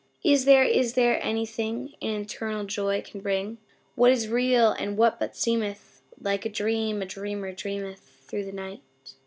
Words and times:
Is 0.23 0.45
there, 0.45 0.63
is 0.63 0.95
there 0.95 1.23
anything 1.23 1.93
An 2.01 2.21
eternal 2.21 2.63
joy 2.65 3.03
can 3.03 3.21
bring 3.21 3.59
What 3.93 4.09
is 4.11 4.27
real 4.29 4.71
and 4.71 4.97
what 4.97 5.19
but 5.19 5.35
seemeth 5.35 6.01
Like 6.19 6.43
a 6.43 6.49
dream 6.49 7.03
a 7.03 7.05
dreamer 7.05 7.51
dreameth 7.51 8.23
Thru 8.27 8.43
the 8.43 8.51
night? 8.51 8.81